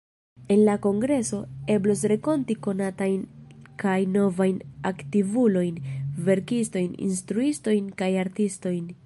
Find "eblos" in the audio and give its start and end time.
1.75-2.01